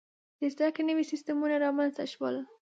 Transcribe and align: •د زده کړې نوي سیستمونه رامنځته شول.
•د 0.39 0.41
زده 0.53 0.67
کړې 0.73 0.83
نوي 0.89 1.03
سیستمونه 1.11 1.55
رامنځته 1.65 2.03
شول. 2.13 2.35